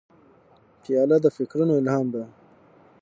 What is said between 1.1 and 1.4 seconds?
د